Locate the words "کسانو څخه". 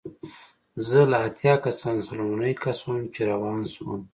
1.65-2.17